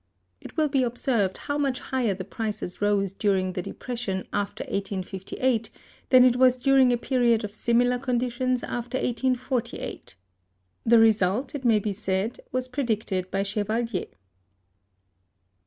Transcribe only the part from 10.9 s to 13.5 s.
result, it may be said, was predicted by